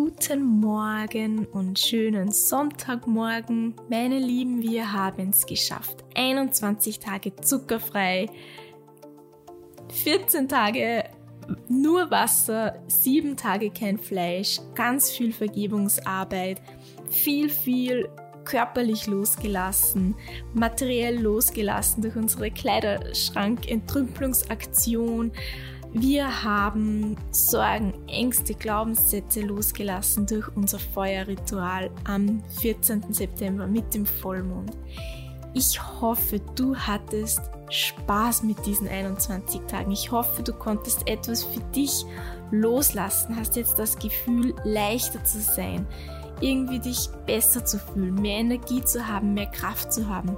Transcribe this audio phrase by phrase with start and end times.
[0.00, 3.74] Guten Morgen und schönen Sonntagmorgen.
[3.90, 6.04] Meine Lieben, wir haben es geschafft.
[6.14, 8.30] 21 Tage zuckerfrei,
[9.88, 11.02] 14 Tage
[11.68, 16.62] nur Wasser, 7 Tage kein Fleisch, ganz viel Vergebungsarbeit,
[17.10, 18.08] viel, viel
[18.44, 20.14] körperlich losgelassen,
[20.54, 25.32] materiell losgelassen durch unsere Kleiderschrank-Entrümpelungsaktion.
[25.92, 33.12] Wir haben Sorgen, Ängste, Glaubenssätze losgelassen durch unser Feuerritual am 14.
[33.12, 34.76] September mit dem Vollmond.
[35.54, 39.90] Ich hoffe, du hattest Spaß mit diesen 21 Tagen.
[39.90, 42.04] Ich hoffe, du konntest etwas für dich
[42.50, 45.86] loslassen, hast jetzt das Gefühl, leichter zu sein,
[46.40, 50.36] irgendwie dich besser zu fühlen, mehr Energie zu haben, mehr Kraft zu haben.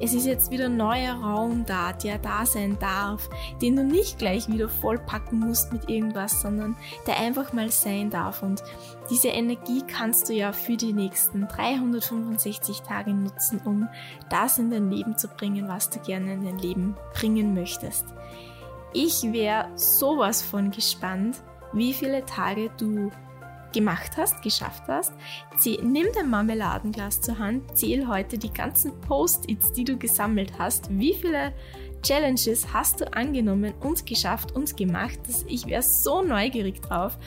[0.00, 3.28] Es ist jetzt wieder neuer Raum da, der da sein darf,
[3.60, 6.76] den du nicht gleich wieder vollpacken musst mit irgendwas, sondern
[7.06, 8.42] der einfach mal sein darf.
[8.42, 8.62] Und
[9.10, 13.88] diese Energie kannst du ja für die nächsten 365 Tage nutzen, um
[14.30, 18.06] das in dein Leben zu bringen, was du gerne in dein Leben bringen möchtest.
[18.94, 23.10] Ich wäre sowas von gespannt, wie viele Tage du
[23.72, 25.12] gemacht hast, geschafft hast.
[25.82, 30.88] Nimm dein Marmeladenglas zur Hand, zähl heute die ganzen Post-its, die du gesammelt hast.
[30.90, 31.52] Wie viele
[32.02, 35.18] Challenges hast du angenommen und geschafft und gemacht?
[35.46, 37.18] Ich wäre so neugierig drauf.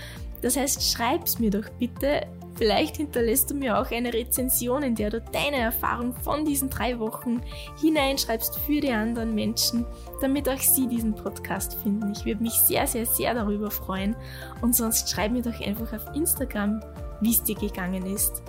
[0.41, 2.27] Das heißt, schreib's mir doch bitte
[2.57, 6.97] Vielleicht hinterlässt du mir auch eine Rezension, in der du deine Erfahrung von diesen drei
[6.99, 7.41] Wochen
[7.81, 9.85] hineinschreibst für die anderen Menschen,
[10.21, 12.13] damit auch sie diesen Podcast finden.
[12.13, 14.15] Ich würde mich sehr, sehr, sehr darüber freuen.
[14.61, 16.81] Und sonst schreib mir doch einfach auf Instagram,
[17.19, 18.41] wie es dir gegangen ist.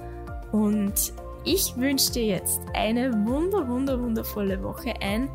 [0.52, 1.12] Und
[1.44, 5.28] ich wünsche dir jetzt eine wunder, wunder, wundervolle Woche, ein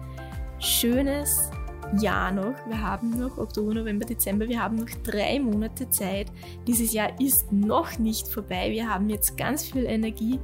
[0.60, 1.52] schönes
[2.00, 2.56] Jahr noch.
[2.68, 4.48] Wir haben noch Oktober, November, Dezember.
[4.48, 6.32] Wir haben noch drei Monate Zeit.
[6.68, 8.72] Dieses Jahr ist noch nicht vorbei.
[8.72, 10.40] Wir haben jetzt ganz viel Energie,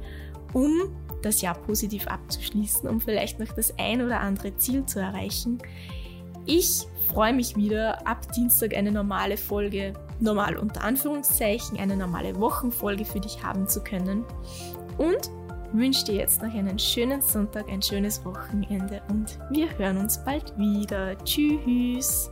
[0.52, 0.90] um
[1.22, 5.58] das Jahr positiv abzuschließen, um vielleicht noch das ein oder andere Ziel zu erreichen.
[6.46, 13.04] Ich freue mich wieder, ab Dienstag eine normale Folge, normal unter Anführungszeichen, eine normale Wochenfolge
[13.04, 14.24] für dich haben zu können.
[14.98, 15.30] Und
[15.72, 20.56] wünsche dir jetzt noch einen schönen Sonntag, ein schönes Wochenende und wir hören uns bald
[20.58, 21.16] wieder.
[21.24, 22.30] Tschüss!